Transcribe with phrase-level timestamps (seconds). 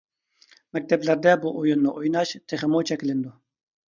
[0.77, 3.35] مەكتەپلەردە بۇ ئويۇننى ئويناش تېخىمۇ چەكلىنىدۇ.